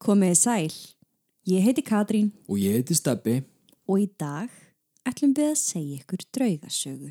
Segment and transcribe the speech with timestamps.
[0.00, 0.74] Komiði sæl,
[1.44, 3.42] ég heiti Katrín Og ég heiti Steppi.
[3.84, 4.48] og í dag
[5.04, 7.10] ætlum við að segja ykkur draugasögu.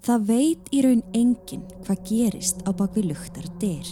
[0.00, 3.90] Það veit í raun enginn hvað gerist á bakvið luktar dyr.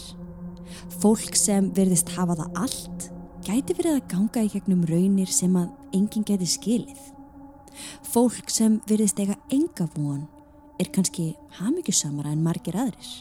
[1.02, 3.10] Fólk sem verðist hafa það allt
[3.44, 7.04] gæti verið að ganga í gegnum raunir sem að enginn gæti skilið.
[8.02, 10.24] Fólk sem verðist eiga enga von
[10.80, 13.12] er kannski hamingjusamara en margir aðrir.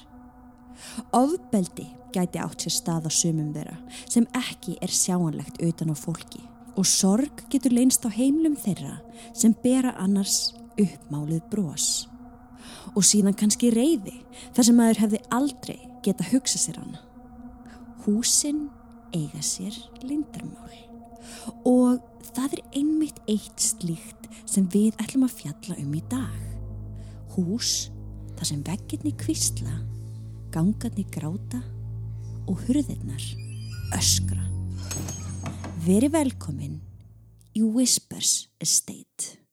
[1.11, 6.43] Ofbeldi gæti átt sér stað á sumum þeirra sem ekki er sjáanlegt utan á fólki
[6.77, 8.99] og sorg getur leynst á heimlum þeirra
[9.34, 12.07] sem bera annars uppmálið brós.
[12.95, 14.15] Og síðan kannski reyði
[14.55, 17.01] þar sem maður hefði aldrei geta hugsa sér hana.
[18.05, 18.67] Húsin
[19.15, 20.65] eiga sér lindarmál
[21.67, 22.03] og
[22.35, 26.43] það er einmitt eitt slíkt sem við ætlum að fjalla um í dag.
[27.35, 27.89] Hús
[28.37, 29.73] þar sem veggirni kvísla,
[30.53, 31.63] gangarni gráta
[32.47, 33.23] og hurðirnar
[33.97, 34.43] öskra.
[35.85, 36.79] Veri velkomin
[37.55, 39.46] í Whispers Estate.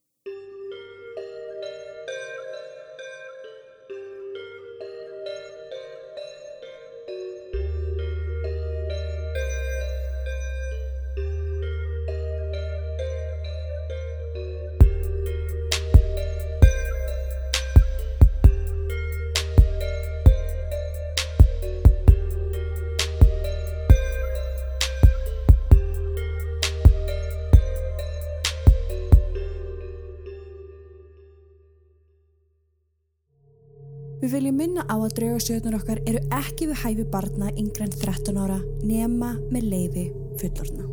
[34.25, 38.39] Við viljum minna á að draugasögnar okkar eru ekki við hæfi barna yngre en 13
[38.41, 40.05] ára nema með leiði
[40.41, 40.86] fullorna.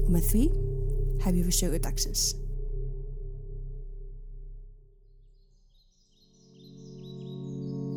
[0.00, 0.46] Og með því
[1.26, 2.24] hefjum við sögu dagsins.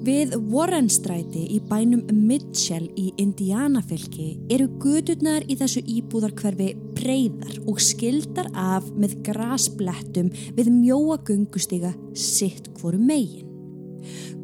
[0.04, 8.52] Við Warrenstræti í bænum Mitchell í Indianafylki eru gödurnar í þessu íbúðarkverfi breyðar og skildar
[8.52, 13.49] af með grasblettum við mjóa gungustiga sitt hvoru megin.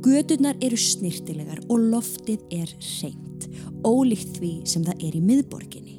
[0.05, 2.71] Gödurnar eru snirtilegar og loftið er
[3.01, 3.47] reynd,
[3.85, 5.95] ólíkt því sem það er í miðborginni.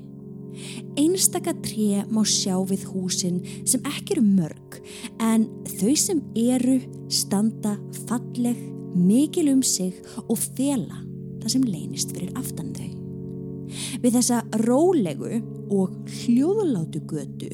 [0.96, 4.78] Einstaka tré má sjá við húsin sem ekki eru mörg
[5.20, 5.44] en
[5.76, 6.78] þau sem eru
[7.12, 8.56] standa falleg,
[8.96, 11.02] mikil um sig og fela
[11.42, 12.92] það sem leynist fyrir aftan þau.
[14.00, 15.42] Við þessa rólegu
[15.74, 17.50] og hljóðlátu götu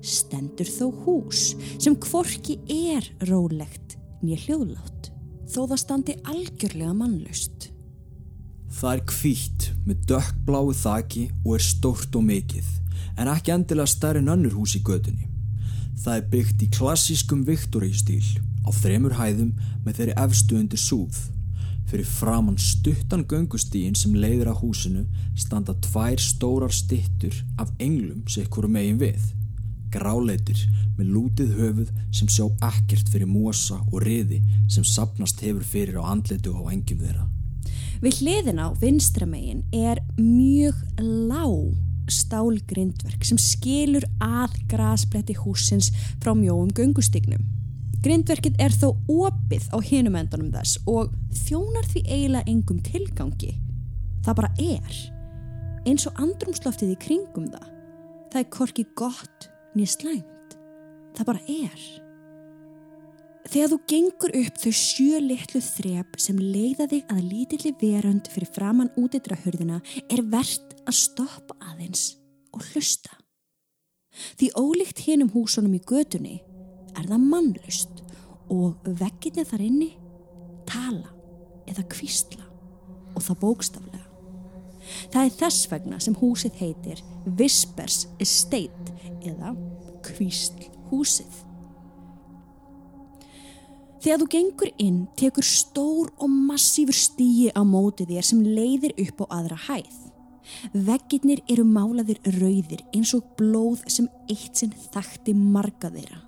[0.00, 4.99] stendur þó hús sem hvorki er rólegt nýja hljóðlát
[5.50, 7.70] þó það standi algjörlega mannlust.
[8.70, 12.68] Það er hvítt með dökkbláu þaki og er stórt og mikið,
[13.18, 15.26] en ekki endilega stærri en önnur hús í gödunni.
[16.00, 18.22] Það er byggt í klassískum Victory-stíl
[18.64, 19.50] á þremur hæðum
[19.84, 21.18] með þeirri efstu undir súð.
[21.90, 25.02] Fyrir framann stuttan göngustíin sem leiðir að húsinu
[25.34, 29.39] standa tvær stórar stittur af englum sikkur megin við.
[29.90, 30.62] Gráleitir
[30.98, 34.40] með lútið höfuð sem sjá ekkert fyrir mosa og riði
[34.70, 37.26] sem sapnast hefur fyrir á andleitu á engjum þeirra.
[38.00, 41.76] Við hliðin á vinstramegin er mjög lág
[42.10, 45.90] stálgrindverk sem skilur að grasbletti húsins
[46.22, 47.42] frá mjóum göngustygnum.
[48.00, 51.12] Grindverkið er þó opið á hinum endunum þess og
[51.42, 53.52] þjónar því eiginlega engum tilgangi.
[54.24, 55.00] Það bara er.
[55.84, 57.68] Eins og andrumsloftið í kringum það.
[58.32, 60.56] Það er korki gott nýja slæmt.
[61.16, 61.84] Það bara er.
[63.50, 68.52] Þegar þú gengur upp þau sjö litlu þrep sem leiða þig að lítilli verönd fyrir
[68.54, 72.12] framann útidra hurðina er verðt að stoppa aðeins
[72.54, 73.16] og hlusta.
[74.38, 76.38] Því ólíkt hinum húsunum í gödunni
[76.94, 78.04] er það mannlust
[78.50, 79.90] og vegginni þar inni
[80.68, 81.10] tala
[81.70, 82.46] eða kvísla
[83.16, 84.06] og það bókstaflega.
[85.10, 87.02] Það er þess vegna sem húsið heitir
[87.38, 88.94] Whispers Estate
[89.26, 89.54] eða
[90.06, 91.44] kvísl húsið.
[94.00, 99.26] Þegar þú gengur inn tekur stór og massífur stíi á móti þér sem leiðir upp
[99.28, 99.98] á aðra hæð.
[100.72, 106.22] Veggirnir eru málaðir rauðir eins og blóð sem eitt sinn þakti marga þeirra.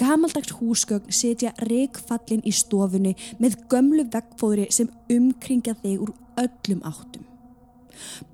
[0.00, 3.12] Gamaldags húsgögn setja reikfallin í stofunni
[3.42, 7.26] með gömlu veggfóðri sem umkringja þig úr öllum áttum.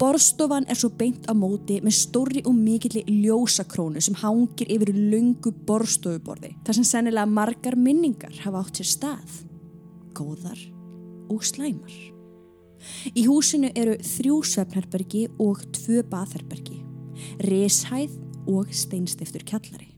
[0.00, 5.52] Borstofan er svo beint á móti með stóri og mikilli ljósakrónu sem hangir yfir lungu
[5.68, 9.38] borstofuborði þar sem sennilega margar minningar hafa átt sér stað.
[10.14, 10.60] Góðar
[11.32, 11.94] og slæmar.
[13.16, 16.82] Í húsinu eru þrjú svefnherbergi og tvö baðherbergi,
[17.48, 18.18] reshæð
[18.50, 19.93] og steinstiftur kjallari.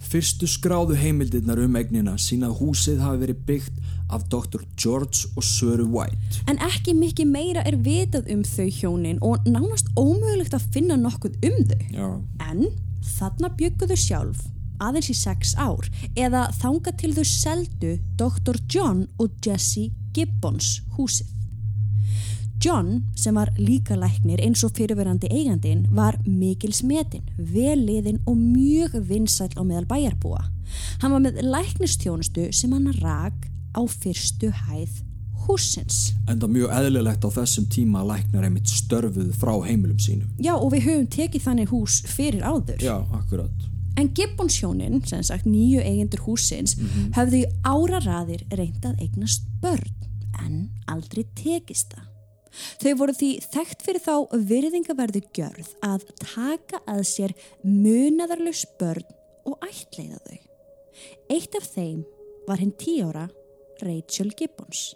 [0.00, 3.80] Fyrstu skráðu heimildirnar um egnina sína að húsið hafi verið byggt
[4.10, 4.64] af Dr.
[4.74, 6.42] George og Söru White.
[6.50, 10.96] En ekki mikið meira er vitað um þau hjónin og nánast ómögulegt mögulegt að finna
[10.96, 11.82] nokkuð um þau.
[11.92, 12.08] Já.
[12.50, 12.68] En
[13.18, 14.46] þarna bygguðu sjálf
[14.80, 18.56] aðeins í sex ár eða þanga til þau seldu Dr.
[18.72, 21.39] John og Jesse Gibbons húsið.
[22.60, 28.98] John, sem var líka læknir eins og fyrirverandi eigandin, var mikil smetin, veliðin og mjög
[29.08, 30.42] vinsæl á meðal bæjarbúa.
[31.00, 34.98] Hann var með læknistjónustu sem hann rak á fyrstu hæð
[35.46, 36.10] húsins.
[36.28, 40.28] En það er mjög eðlilegt á þessum tíma að læknar einmitt störfuð frá heimilum sínum.
[40.36, 42.84] Já, og við höfum tekið þannig hús fyrir áður.
[42.84, 43.66] Já, akkurat.
[43.96, 46.76] En Gibbons hjónin, sem sagt nýju eigendur húsins,
[47.16, 49.90] höfðu í áraraðir reynd að eignast börn,
[50.44, 50.62] en
[50.92, 52.09] aldrei tekist það.
[52.82, 54.14] Þau voru því þekkt fyrir þá
[54.50, 59.06] virðingaverðu gjörð að taka að sér munaðarlaus börn
[59.48, 60.38] og ætleiða þau.
[61.30, 62.02] Eitt af þeim
[62.48, 63.28] var hinn tíóra
[63.80, 64.90] Rachel Gibbons.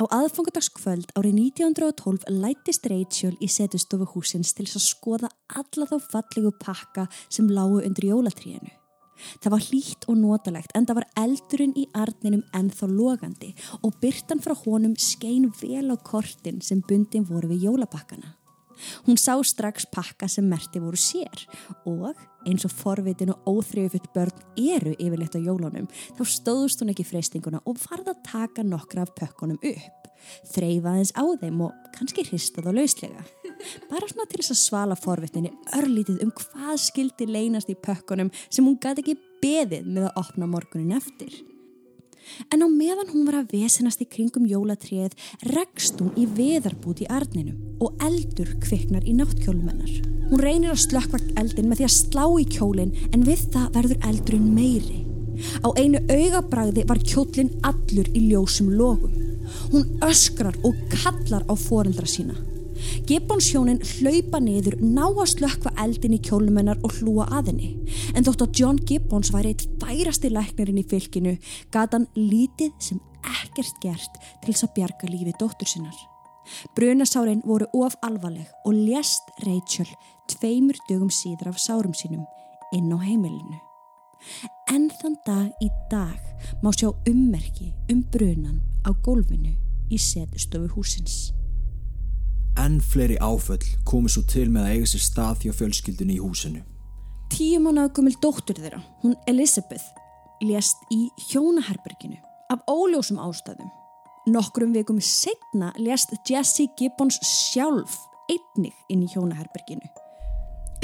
[0.00, 5.28] Á aðfangadagskvöld árið 1912 lætist Rachel í setustofu húsins til að skoða
[5.60, 8.79] alla þá fallegu pakka sem lágu undir jólatríinu.
[9.40, 14.42] Það var hlýtt og notalegt en það var eldurinn í arninum ennþá logandi og byrtan
[14.44, 18.36] frá honum skein vel á kortin sem bundin voru við jólapakkana.
[19.06, 21.44] Hún sá strax pakka sem merti voru sér
[21.88, 22.16] og
[22.48, 27.60] eins og forvitin og óþrjöfull börn eru yfirleitt á jólunum þá stóðust hún ekki freystinguna
[27.66, 30.08] og varð að taka nokkra af pökkunum upp.
[30.52, 33.24] Þreyfa aðeins á þeim og kannski hrista þá lauslega.
[33.90, 38.66] Bara svona til þess að svala forvitninni örlítið um hvað skildi leynast í pökkunum sem
[38.66, 41.32] hún gæti ekki beðið með að opna morgunin eftir.
[42.52, 45.16] En á meðan hún var að vesenast í kringum jólatrið
[45.50, 49.92] rekst hún í veðarbút í arninum og eldur kviknar í náttkjólumennar.
[50.30, 54.06] Hún reynir að slökkva eldin með því að slá í kjólinn en við það verður
[54.10, 55.00] eldurinn meiri.
[55.64, 59.16] Á einu augabræði var kjólinn allur í ljósum logum.
[59.72, 62.36] Hún öskrar og kallar á foreldra sína.
[63.08, 67.70] Gibbons hjónin hlaupa niður, ná að slökkva eldin í kjólumennar og hlúa að henni.
[68.14, 71.36] En þótt að John Gibbons væri eitt færasti læknirinn í fylkinu,
[71.72, 75.96] gata hann lítið sem ekkert gert til þess að bjarga lífi dóttur sinnar.
[76.74, 79.88] Brunasárin voru of alvarleg og lést Rachel
[80.30, 82.24] tveimur dögum síður af sárum sínum
[82.74, 83.58] inn á heimilinu.
[84.70, 86.18] En þann dag í dag
[86.62, 89.54] má sjá ummerki um brunan á gólfinu
[89.90, 91.30] í setustofu húsins.
[92.60, 96.60] Enn fleiri áföll komu svo til með að eiga sér stað hjá fjölskyldunni í húsinu.
[97.32, 99.86] Tíu mánuða gömul dóttur þeirra, hún Elizabeth,
[100.44, 102.18] lést í hjónaherberginu
[102.52, 103.70] af óljósum ástæðum.
[104.28, 107.96] Nokkrum vikum setna lést Jessie Gibbons sjálf
[108.28, 109.88] einnig inn í hjónaherberginu.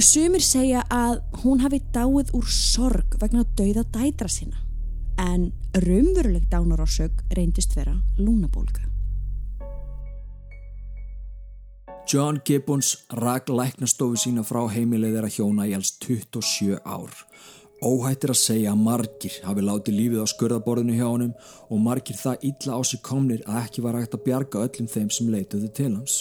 [0.00, 4.60] Sumir segja að hún hafi dáið úr sorg vegna dauða dætra sína
[5.20, 8.85] en raunveruleg dánarásög reyndist vera lúnabólka.
[12.06, 17.10] John Gibbons rak læknastofu sína frá heimileg þeirra hjóna í alls 27 ár.
[17.82, 21.32] Óhættir að segja að margir hafi látið lífið á skurðaborðinu hjá honum
[21.66, 25.08] og margir það illa á sig komnir að ekki var hægt að bjarga öllum þeim
[25.16, 26.20] sem leituðu til hans.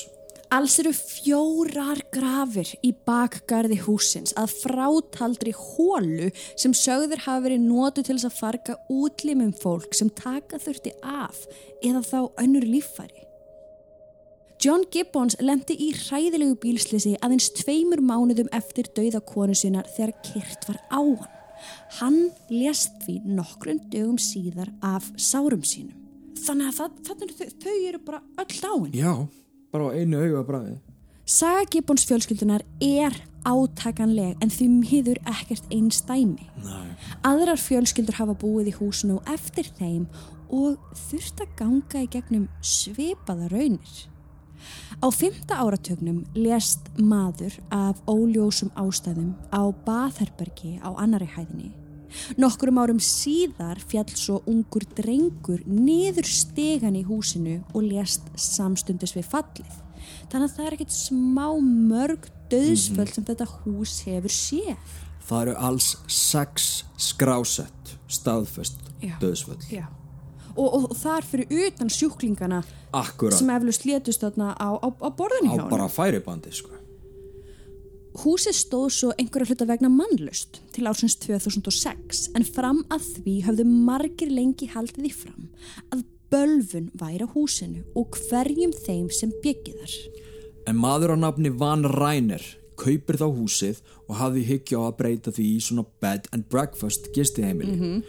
[0.58, 8.02] Alls eru fjórar grafir í bakgarði húsins að frátaldri hólu sem sögður hafa verið nótu
[8.02, 11.46] til þess að farga útlimum fólk sem taka þurfti af
[11.86, 13.25] eða þá önnur líffæri.
[14.66, 20.64] John Gibbons lendi í hræðilegu bílslisi aðeins tveimur mánuðum eftir dauða konu sinnar þegar kyrt
[20.66, 21.36] var á hann.
[22.00, 22.18] Hann
[22.50, 25.94] lést því nokkrum dögum síðar af sárum sínum.
[26.48, 28.98] Þannig að það, það, þau, þau eru bara öll dáin.
[28.98, 29.14] Já,
[29.76, 30.74] bara á einu auga bræði.
[31.30, 36.50] Saga Gibbons fjölskyldunar er átakanleg en því miður ekkert einstæmi.
[36.66, 36.90] Nei.
[37.22, 40.10] Aðrar fjölskyldur hafa búið í húsinu eftir þeim
[40.50, 44.06] og þurft að ganga í gegnum svipaða raunir.
[45.04, 51.74] Á fymta áratögnum lést maður af óljósum ástæðum á baðherbergi á annari hæðinni.
[52.40, 59.28] Nokkurum árum síðar fjall svo ungur drengur niður stegan í húsinu og lést samstundis við
[59.34, 59.82] fallið.
[60.32, 64.96] Þannig að það er ekkert smá mörg döðsföld sem þetta hús hefur séð.
[65.26, 69.16] Það eru alls sex skrásett staðfest Já.
[69.22, 69.66] döðsvöld.
[69.74, 69.88] Já.
[70.56, 72.62] Og, og, og þar fyrir utan sjúklingana
[72.96, 73.36] Akkurat.
[73.38, 75.70] sem eflust létust þarna á, á, á borðinu Á hjá hann.
[75.74, 76.72] bara færibandi, sko.
[78.16, 83.66] Húsið stóð svo einhverja hluta vegna mannlust til ársins 2006 en fram að því höfðu
[83.68, 85.50] margir lengi haldið í fram
[85.92, 89.98] að bölfun væri á húsinu og hverjum þeim sem byggið þar.
[90.72, 92.42] En maður á nafni Van Reiner
[92.86, 97.12] kaupir þá húsið og hafði hyggja á að breyta því í svona bed and breakfast
[97.16, 98.02] gistiheimili.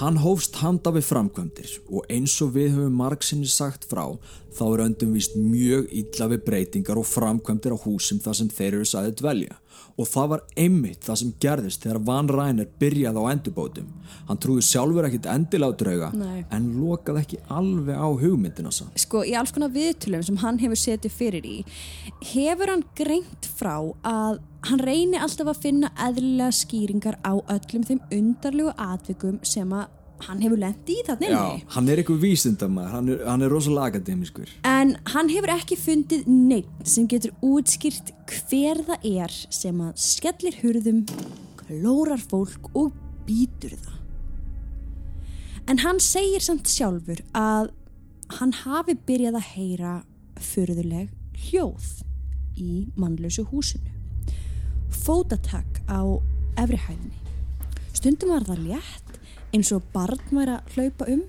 [0.00, 4.16] Hann hófst handa við framkvæmdir og eins og við höfum margsinni sagt frá
[4.54, 8.72] þá er öndum vist mjög illa við breytingar og framkvæmdir á húsum þar sem þeir
[8.72, 9.60] eru sæðið dvelja
[9.94, 13.90] og það var einmitt það sem gerðist þegar Van Ræner byrjaði á endurbótum.
[14.28, 16.44] Hann trúði sjálfur ekkit endilega á drauga Nei.
[16.54, 18.92] en lokaði ekki alveg á hugmyndina sann.
[18.98, 21.58] Sko, í alls konar viðtölum sem hann hefur setið fyrir í,
[22.34, 23.76] hefur hann greint frá
[24.06, 29.90] að hann reyni alltaf að finna eðlilega skýringar á öllum þeim undarlegu atvikum sem að
[30.28, 31.64] hann hefur lendi í inni.
[31.74, 34.50] hann er eitthvað vísindamæður, hann er, hann er rosalega akademiskur.
[34.68, 40.58] En hann hefur ekki fundið neitt sem getur útskýrt hver það er sem að skellir
[40.62, 41.04] hurðum,
[41.62, 42.92] klórar fólk og
[43.28, 44.00] býtur það.
[45.70, 47.70] En hann segir samt sjálfur að
[48.38, 49.94] hann hafi byrjað að heyra
[50.40, 51.12] förðuleg
[51.48, 51.90] hljóð
[52.60, 53.92] í mannlausu húsinu.
[55.04, 56.00] Fótatak á
[56.60, 57.20] efrihæðinni.
[57.94, 59.03] Stundum var það létt
[59.54, 61.22] eins og barn væri að hlaupa um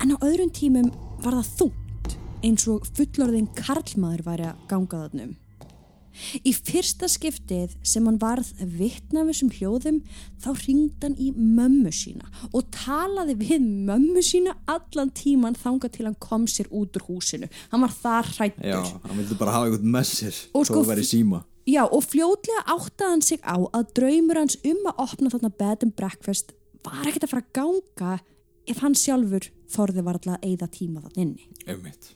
[0.00, 0.90] en á öðrum tímum
[1.24, 5.32] var það þungt eins og fullorðin karlmaður væri að ganga þarnum.
[6.44, 10.00] Í fyrsta skiptið sem hann varð vittna við þessum hljóðum
[10.42, 16.08] þá ringd hann í mömmu sína og talaði við mömmu sína allan tíman þanga til
[16.08, 17.48] hann kom sér út úr húsinu.
[17.70, 18.68] Hann var þar hrættur.
[18.68, 21.44] Já, hann vildi bara hafa eitthvað með sér Og sko- í síma.
[21.70, 25.84] Já, og fljótlega áttaði hann sig á að draumur hans um að opna þarna bed
[25.86, 26.52] and breakfast
[26.86, 28.14] var ekkert að fara að ganga
[28.70, 31.50] ef hann sjálfur þorði var alltaf að eyða tíma þann inni.
[31.66, 32.14] Einmitt.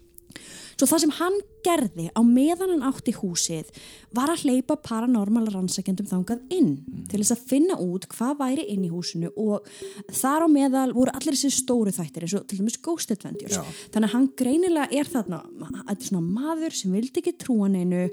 [0.75, 3.69] Svo það sem hann gerði á meðan hann átti húsið
[4.17, 6.73] var að hleypa paranormala rannsækjandum þangað inn
[7.11, 9.69] til þess að finna út hvað væri inn í húsinu og
[10.11, 13.61] þar á meðal voru allir þessi stóru þættir eins og til dæmis Ghost Adventures.
[13.61, 13.87] Já.
[13.95, 15.41] Þannig að hann greinilega er þarna,
[15.77, 18.09] þetta er svona maður sem vildi ekki trúa neinu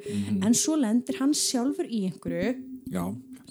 [0.46, 2.54] en svo lendir hann sjálfur í einhverju
[2.92, 3.06] Já,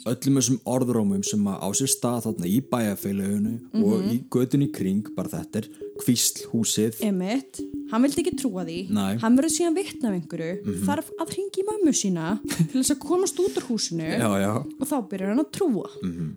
[0.07, 3.55] öllum þessum orðrómum sem að á sér stað þarna í bæjarfélaginu
[3.85, 4.11] og Mhm.
[4.15, 5.69] í gödun í kring, bara þetta er
[6.01, 7.01] kvísl húsið.
[7.05, 8.89] emitt, hann vildi ekki trúa því.
[8.91, 9.17] Nei.
[9.19, 10.85] hann verður síðan vittna af einhverju.
[10.87, 12.41] Þarf að hringi mömmu sína
[12.71, 14.09] til þess að komast út úr húsinu.
[14.09, 15.89] Já, já, og þá byrjar hann að trúa.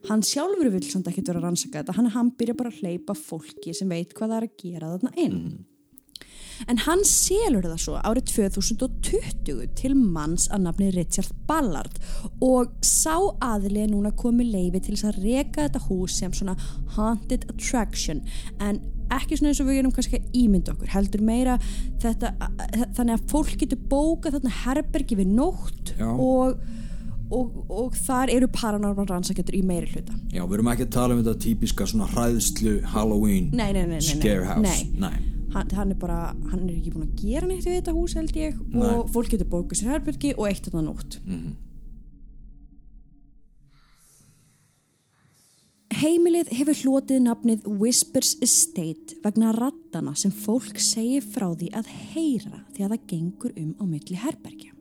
[0.10, 1.96] Hann sjálfur vil samt ekkert vera að rannsaka þetta.
[1.96, 5.18] Hann, hann byrjar bara að hleypa fólki sem veit hvað það er að gera þarna
[5.18, 5.66] inn
[6.68, 12.00] en hann selur það svo árið 2020 til manns að nafni Richard Ballard.
[12.44, 16.58] Og sá aðlið núna komið leifi til þess að reka þetta hús sem svona
[16.98, 18.24] haunted attraction.
[18.64, 18.82] En
[19.14, 21.58] ekki svona eins og við erum kannski að ímynda okkur heldur meira
[22.02, 22.34] þetta
[22.96, 26.58] þannig að fólk getur bókað þarna herbergi við nótt og
[27.34, 30.16] og, og þar eru paranormal rannsakjötur í meiri hluta.
[30.34, 34.02] Já, við erum ekki að tala um þetta típiska svona hræðslu Halloween Nei, nei, nei,
[34.62, 35.16] nei, nei.
[35.54, 38.34] Hann, hann er bara, hann er ekki búin að gera neitt við þetta hús held
[38.40, 38.82] ég Nei.
[38.88, 41.20] og fólk getur bókað sér herbergi og eitt þarna nótt
[45.94, 52.64] Heimilið hefur hlotið nafnið Whispers Estate vegna rattana sem fólk segir frá því að heyra
[52.74, 54.73] því að það gengur um á milli herbergja.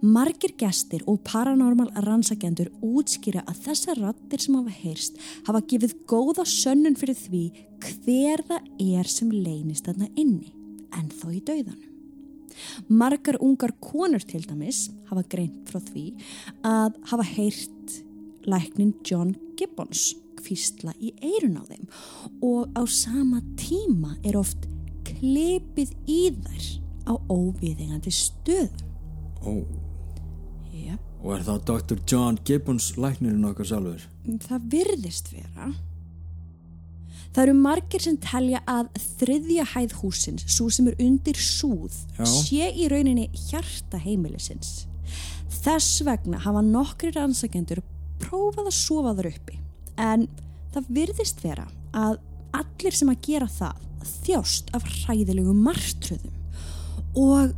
[0.00, 6.46] Margir gestir og paranormal rannsakjendur útskýra að þessar rattir sem hafa heyrst hafa gefið góða
[6.48, 7.44] sönnun fyrir því
[7.80, 10.52] hver það er sem leynist þarna inni,
[10.96, 11.86] en þó í dauðanum.
[12.88, 16.06] Margar ungar konur til dæmis hafa greint frá því
[16.66, 18.00] að hafa heyrt
[18.50, 20.10] læknin John Gibbons
[20.40, 21.88] kvísla í eirun á þeim
[22.46, 24.68] og á sama tíma er oft
[25.06, 26.70] klipið í þær
[27.10, 28.89] á óviðingandi stöðum.
[29.46, 29.54] Ó,
[30.72, 30.98] Yep.
[31.24, 31.96] og er það Dr.
[32.10, 34.04] John Gibbons læknirinn okkar sjálfur?
[34.46, 35.70] Það virðist vera.
[37.30, 38.88] Það eru margir sem telja að
[39.20, 42.24] þriðja hæð húsins, svo sem er undir súð, Já.
[42.26, 44.86] sé í rauninni hjarta heimilisins.
[45.60, 47.82] Þess vegna hafa nokkri rannsakendur
[48.18, 49.58] prófað að sofa þar uppi.
[49.98, 50.26] En
[50.74, 52.18] það virðist vera að
[52.56, 53.76] allir sem að gera það
[54.24, 56.34] þjást af hræðilegum martröðum
[57.20, 57.54] og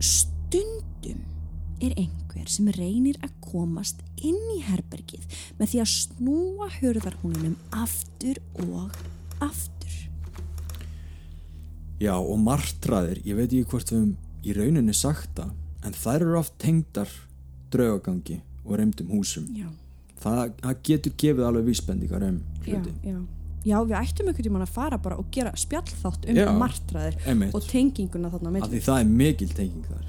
[0.00, 0.80] stundum
[1.80, 5.24] er einhver sem reynir að komast inn í herbergið
[5.58, 8.90] með því að snúa hörðarhúnunum aftur og
[9.40, 9.96] aftur.
[12.00, 14.14] Já, og martraðir, ég veit ekki hvort við höfum
[14.48, 15.50] í rauninni sagt það,
[15.84, 17.10] en þær eru oft tengdar
[17.72, 19.46] draugagangi og reymdum húsum.
[19.56, 19.68] Já,
[20.20, 22.90] Það, það getur gefið alveg vísbendingar um já, hluti.
[23.08, 23.20] já.
[23.64, 27.54] Já, við ættum einhvern tímann að fara bara og gera spjallþátt um Já, martraðir einmitt.
[27.56, 28.68] og tenginguna þarna milli.
[28.74, 30.06] því það er mikil tenging þar.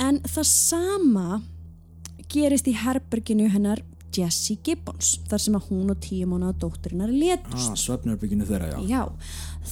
[0.00, 1.40] En það sama
[2.30, 7.70] gerist í herberginu hennar Jessie Gibbons, þar sem að hún og tíu mánuða dótturinnar letust.
[7.70, 8.78] Ah, svefnarbygginu þeirra, já.
[8.90, 9.02] Já,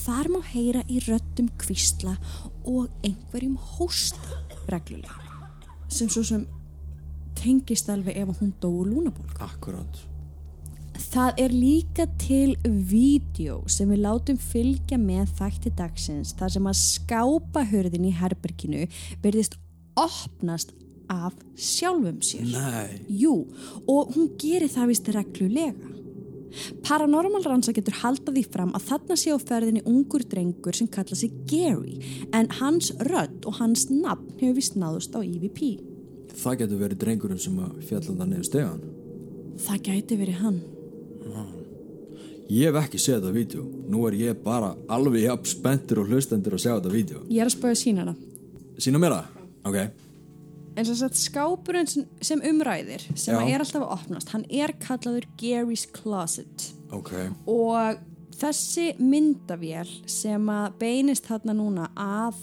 [0.05, 2.15] þar má heyra í röddum kvísla
[2.63, 5.17] og einhverjum hósta reglulega.
[5.91, 6.47] Sem svo sem
[7.39, 9.35] tengist alveg ef hún dóu lúnabólk.
[9.43, 10.05] Akkurát.
[11.09, 16.81] Það er líka til vídeo sem við látum fylgja með þætti dagsins þar sem að
[16.83, 18.85] skápa hörðin í herberginu
[19.23, 19.57] verðist
[19.99, 20.75] opnast
[21.09, 22.49] af sjálfum sér.
[22.53, 23.01] Nei.
[23.09, 23.47] Jú,
[23.89, 25.95] og hún gerir það vist reglulega.
[26.85, 31.17] Paranormal rannsaka getur haldað því fram að þarna sé á ferðinni ungur drengur sem kalla
[31.19, 31.99] sig Gary
[32.33, 35.61] en hans rödd og hans nafn hefur vist náðust á EVP.
[36.39, 38.83] Það getur verið drengurinn sem að fjalla það niður stegan.
[39.59, 40.61] Það gæti verið hann.
[42.49, 43.65] Ég hef ekki séð þetta vídeo.
[43.93, 47.25] Nú er ég bara alveg jafn spenntur og hlustendur að sjá þetta vídeo.
[47.29, 48.15] Ég er að spöða sína hana.
[48.79, 49.38] Sýna mér það?
[49.67, 49.79] Ok.
[50.79, 55.27] En sem sagt skápurinn sem, umræðir, sem að er alltaf að opnast, hann er kallaður
[55.41, 56.69] Gary's Closet.
[56.95, 57.11] Ok.
[57.51, 57.99] Og
[58.39, 62.39] þessi myndavél sem að beinist þarna núna að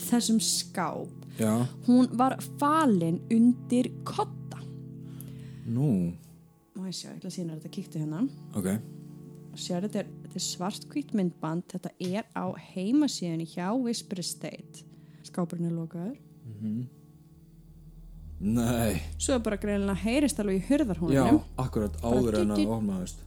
[0.00, 1.66] þessum skáp, Já.
[1.88, 4.62] hún var falin undir kotta.
[5.66, 6.14] Nú.
[6.78, 8.22] Má ég sjá, ég ætla að sína þetta, kíktu hérna.
[8.54, 8.70] Ok.
[9.58, 14.86] Sér þetta er, þetta er svartkvít myndband, þetta er á heimasíðunni hjá Whisper Estate.
[15.26, 16.14] Skápurinn er lokaður.
[18.40, 18.94] Nei.
[19.20, 21.42] Svo bara greinilega heyrist alveg í Já, hurðarhúnum.
[21.60, 23.20] akkurat áður en að ofnaðist.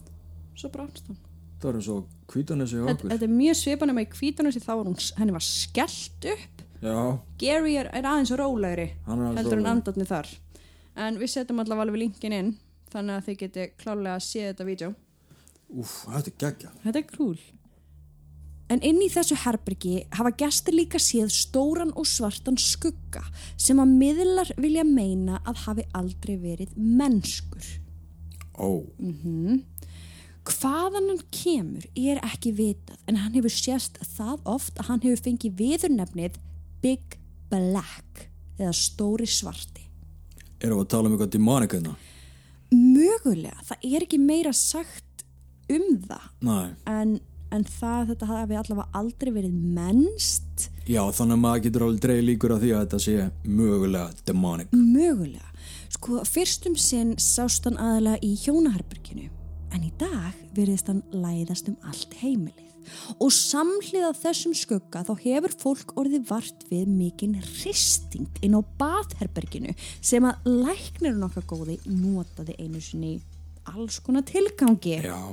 [0.58, 1.20] Svo brást hann.
[1.62, 3.12] Það var eins og kvítanessi Þetta, okkur.
[3.14, 6.64] þetta er mjög svipan með kvítunum sem þá var hún, henni var skellt upp.
[6.84, 6.98] Já,
[7.40, 10.28] Gary er, er aðeins rólegri heldur en andarni þar.
[11.00, 12.52] En við setjum allavega alveg linkin inn
[12.92, 14.90] þannig að þið geti klálega að sé þetta vídeo.
[15.74, 16.74] Úf, þetta er geggja.
[16.84, 17.38] Þetta er cool.
[18.72, 23.24] En inn í þessu herbergi hafa gestir líka séð stóran og svartan skugga
[23.60, 27.68] sem að miðlar vilja meina að hafi aldrei verið mennskur.
[28.58, 28.86] Ó,
[30.44, 35.22] Hvaðan hann kemur er ekki vitað en hann hefur sést það oft að hann hefur
[35.30, 36.40] fengið viðurnefnið
[36.84, 37.16] Big
[37.52, 38.26] Black
[38.58, 39.86] eða stóri svarti.
[40.60, 41.96] erum við að tala um eitthvað demonic hérna?
[42.74, 45.24] Mögulega, það er ekki meira sagt
[45.72, 46.68] um það Nei.
[46.90, 47.16] en,
[47.54, 52.04] en það að þetta hafi allavega aldrei verið mennst Já, þannig að maður getur alveg
[52.04, 53.14] dreig líkur að því að þetta sé
[53.48, 54.74] mögulega demonic.
[54.76, 55.50] mögulega.
[55.94, 59.30] Sko, fyrstum sinn sást hann aðalega í hjónaherberginu
[59.74, 62.60] en í dag verðist hann læðast um allt heimilið.
[63.24, 69.72] Og samhliða þessum skugga þá hefur fólk orðið vart við mikinn hristing inn á baðherberginu
[70.04, 73.14] sem að læknirinn okkar góði notaði einu sinni
[73.72, 75.00] alls konar tilgangi.
[75.00, 75.32] Já,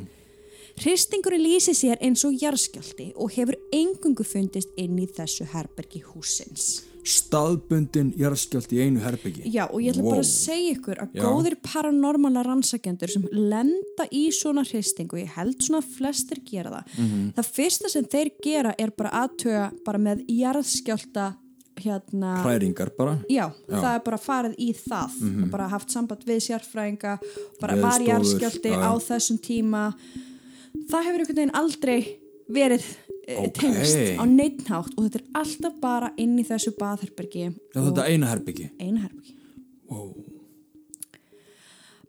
[0.80, 6.86] Hristingurinn lýsi sér eins og jarðskjálti og hefur engungu fundist inn í þessu herbergi húsins.
[7.10, 9.48] staðbundin jarðskjöld í einu herbyggi.
[9.50, 10.10] Já og ég ætla Wow.
[10.12, 11.22] bara að segja ykkur að Já.
[11.24, 16.84] góðir paranormala rannsakendur sem lenda í svona hristingu, ég held svona flestir gera það.
[16.98, 17.32] Mhm.
[17.34, 21.36] Það fyrsta sem þeir gera er bara aðtöga bara með jarðskjálta
[21.80, 23.18] hérna, Hræringar bara.
[23.30, 27.18] já, það er bara farið í það og bara haft samband við sérfræðinga,
[27.60, 27.98] bara var.
[27.98, 29.06] Veðurstofur, jarðskjálti já, á já.
[29.08, 29.94] þessum tíma.
[30.90, 31.98] Það hefur einhvern veginn aldrei
[32.50, 32.86] verið
[33.30, 33.46] okay.
[33.46, 33.60] Ok.
[33.60, 38.30] tengst á neittnátt og þetta er alltaf bara inn í þessu baðherbergi Já, þetta eina
[38.32, 38.70] herbyggi.
[38.80, 39.36] einu herbergi.
[39.90, 40.10] Wow.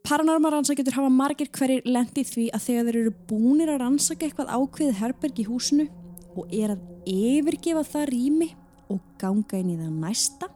[0.01, 4.55] Paranormal rannsakendur hafa margir hverjir lendi því að þegar þeir eru búnir að rannsaka eitthvað
[4.55, 5.85] ákveðið herberg í húsinu
[6.31, 8.49] og er að yfirgefa það rými
[8.91, 10.49] og ganga inn í það næsta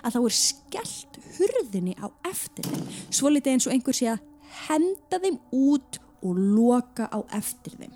[0.00, 4.24] að þá er skellt hurðinni á eftir þeim svo litið eins og einhver sé að
[4.66, 7.92] henda þeim út og loka á eftir þeim.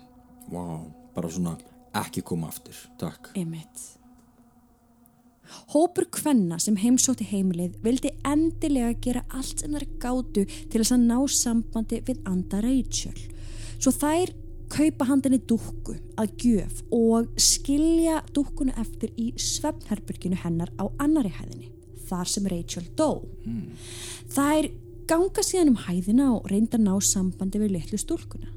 [0.51, 1.55] Wow, bara svona
[2.01, 2.77] ekki koma aftur.
[2.99, 3.31] Takk.
[3.39, 3.87] Emitt.
[5.73, 11.09] Hópur kvenna sem heimsótti heimilið vildi endilega gera allt sem þær gátu til þess að
[11.09, 13.17] ná sambandi við Anda Rachel.
[13.81, 14.31] Svo þær
[14.71, 21.71] kaupa handinni dúkku að gjöf og skilja dúkkunu eftir í svefnherberginu hennar á annari hæðinni,
[22.07, 23.25] þar sem Rachel dó.
[24.31, 24.69] Þær
[25.11, 28.51] ganga síðan um hæðina og reynda að ná sambandi við litlu stúlkuna.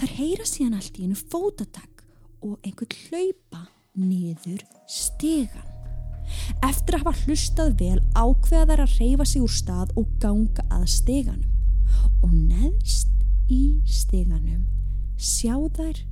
[0.00, 2.02] Þær heyra síðan allt í einu fótatak
[2.42, 3.60] og einhvern hlaupa
[3.98, 5.68] niður stegan.
[6.66, 10.88] Eftir að hafa hlustað vel ákveða þær að reyfa sig úr stað og ganga að
[10.96, 11.46] steganum.
[12.26, 13.14] Og neðst
[13.46, 14.66] í steganum
[15.14, 16.02] sjá þær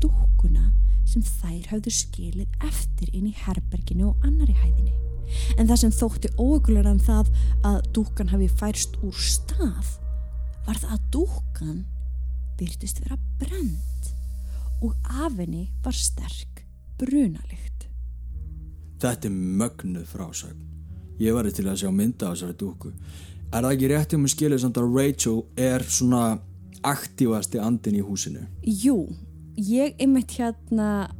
[0.00, 0.72] dúkkuna
[1.04, 5.09] sem þær hafðu skilið eftir inn í herberginu og annari hæðinni.
[5.56, 7.32] En það sem þótti óökulegur en það
[7.66, 9.96] að dúkkan hafi færst úr stað
[10.66, 11.78] var það að dúkkan
[12.60, 14.10] byrtist vera brend
[14.84, 16.64] og af henni var sterk
[17.00, 17.88] brunalikt.
[19.00, 20.66] Þetta er mögnuð frásögn.
[21.20, 22.92] Ég væri til að sjá mynda á þessari dúku.
[23.50, 26.24] Er það ekki rétt um að skilja samt að Rachel er svona
[26.86, 28.46] aktífasti andin í húsinu?
[28.64, 29.08] Jú,
[29.56, 31.10] ég einmitt hérna,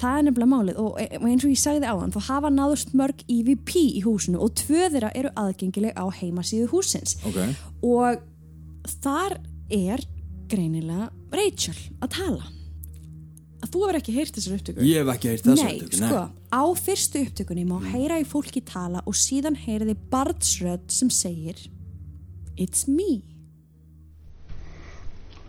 [0.00, 2.92] það er nefnilega málið og e- og eins og ég sagði áðan, þá hafa náðust
[2.98, 7.38] mörg EVP í húsinu og tvö þeirra eru aðgengileg á heimasíðu húsins Ok.
[7.82, 8.20] og
[9.02, 9.38] þar
[9.72, 10.04] er
[10.50, 12.44] greinilega Rachel að tala.
[13.64, 14.84] Að þú hefur ekki heyrt þessar upptökur.
[14.86, 16.20] Ég hef ekki heyrt þessa Nei, upptöku, sko,
[16.52, 21.56] á fyrstu upptökunni má heyra í fólki tala og síðan heyra þið barnsrödd sem segir
[22.56, 23.22] It's me.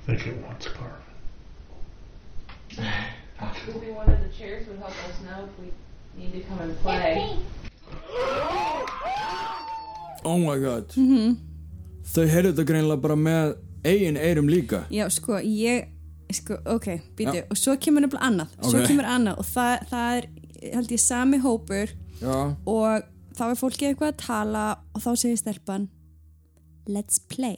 [0.08, 0.68] I think it wants
[3.40, 5.68] Maybe one of the chairs would help us know if we
[6.20, 7.38] need to come and play.
[10.26, 11.38] Oh my god Mhm.
[12.08, 15.88] Þau heyrðu þetta greinlega bara með eigin eyrum líka Já, sko, ég,
[16.32, 18.88] sko, ok, býtu, og svo kemur nefnilega annað, svo Ok.
[18.88, 20.28] kemur annað og það, það er,
[20.74, 21.90] held ég, sami hópur
[22.22, 23.04] Já, og
[23.38, 25.88] þá er fólkið eitthvað að tala og þá segir stelpan
[26.88, 27.58] Let's play.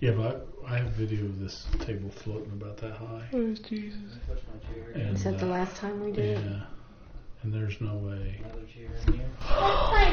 [0.00, 3.28] Yeah, but I, I have video of this table floating about that high.
[3.34, 4.00] Oh, Jesus.
[4.94, 6.38] And, Is that the uh, last time we did?
[6.38, 6.62] Yeah.
[7.42, 8.40] And there's no way.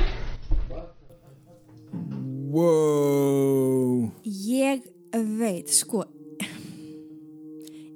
[2.50, 6.04] wow Ég veit, sko,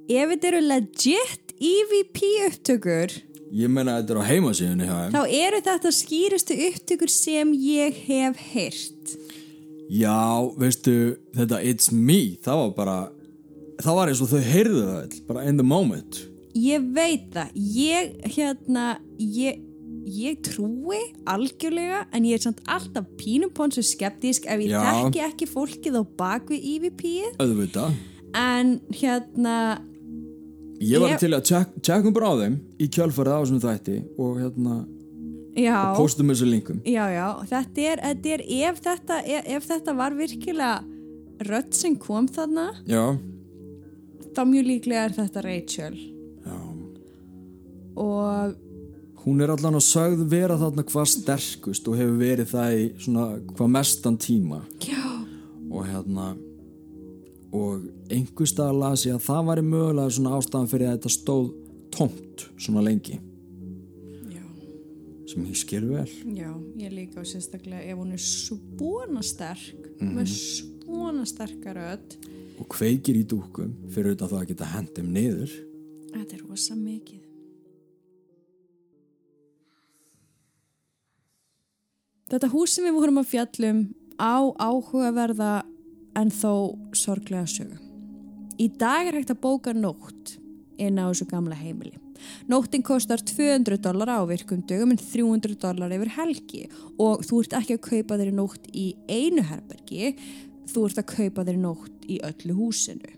[0.07, 3.09] ef þetta eru legit EVP upptökur,
[3.51, 8.39] Ég menna að þetta er á heimasíðunni þá eru þetta skýrustu upptökur sem ég hef
[8.53, 9.15] heyrt.
[9.91, 10.17] Já,
[10.55, 10.93] veistu,
[11.35, 12.97] þetta It's Me Það var bara
[13.81, 16.21] Það var eins og þau heyrðu það all Bara in the moment.
[16.55, 18.85] Ég veit það, ég, hérna,
[19.17, 19.59] ég,
[20.11, 20.99] ég trúi
[21.31, 24.81] algjörlega en ég er samt alltaf pínum ponsu skeptísk ef ég Já.
[24.83, 27.95] þekki ekki fólkið á bakvið EVP-ið Auðvitað.
[28.35, 29.55] En hérna,
[30.81, 33.97] Ég var Ég- til að tjek, tjekkum bara á þeim Í kjálfarið á þessum þætti
[34.17, 34.77] Og hérna,
[35.57, 36.81] já, postum þessu linkum.
[36.87, 40.81] Já, já, þetta er, þetta er ef, þetta, ef, ef þetta var virkilega
[41.41, 43.05] rödd sem kom þarna Já,
[44.35, 45.95] þá mjög líklega er þetta Rachel.
[46.45, 46.59] Já.
[48.01, 48.59] Og
[49.21, 53.25] Hún er allan að sögð vera þarna hvað sterkust og hefur verið það í svona
[53.51, 54.63] hvað mestan tíma.
[54.81, 55.03] Já,
[55.69, 56.31] og hérna
[57.51, 61.51] og einhver stað las ég að það væri mögulega svona ástæðan fyrir að þetta stóð
[61.91, 63.19] tómt svona lengi
[65.31, 70.31] sem ég skil vel já, ég líka og sérstaklega ef hún er svona sterk með
[70.35, 72.15] svona sterkar rödd
[72.61, 75.59] og kveikir í dúkum fyrir utan það að geta hendum niður
[76.11, 77.19] Þetta er rosa mikið.
[82.31, 83.81] Þetta hús sem við vorum að fjallum
[84.15, 85.53] á áhugaverða
[86.19, 86.53] en þó
[86.95, 87.79] sorglega sögu.
[88.59, 90.35] Í dag er hægt að bóka nótt
[90.79, 91.97] inn á þessu gamla heimili.
[92.51, 96.63] Nóttin kostar 200 dólar á virkum dögum en 300 dólar yfir helgi
[96.97, 100.13] og þú ert ekki að kaupa þeirri nótt í einu herbergi,
[100.71, 103.17] þú ert að kaupa þeirri nótt í öllu húsinu.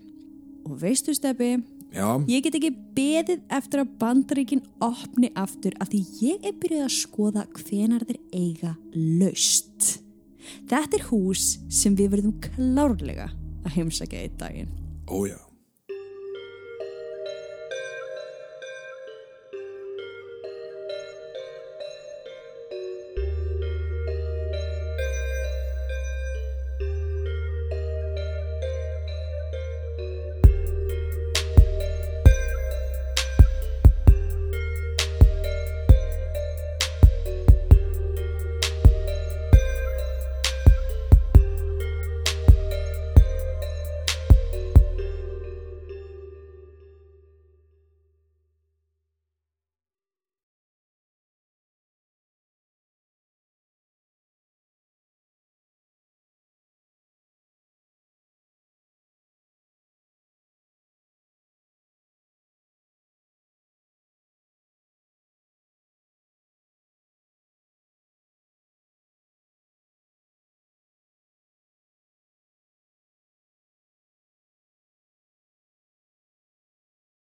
[0.64, 1.58] Og veistu steppi,
[1.94, 6.86] Já, Ég get ekki beðið eftir að bandaríkin opni aftur af því ég er byrjuð
[6.88, 8.72] að skoða hvenar þeir eiga
[9.20, 10.00] laust.
[10.66, 13.28] Þetta er hús sem við verðum klárlega
[13.62, 14.74] að heimsækja í daginn.
[15.06, 15.38] ójá